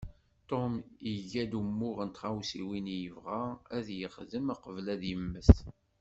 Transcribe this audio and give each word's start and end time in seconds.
Tom 0.49 0.71
iga-d 1.11 1.53
umuɣ 1.59 1.97
n 2.07 2.09
tɣawsiwin 2.11 2.87
i 2.95 2.97
yebɣa 3.03 3.43
ad 3.75 3.87
yexdem 3.99 4.47
qbel 4.61 4.87
ad 4.93 5.01
yemmet. 5.09 5.51